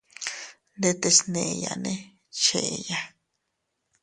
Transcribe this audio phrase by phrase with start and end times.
[0.77, 1.93] Ndetes neʼeyane
[2.41, 2.99] cheya.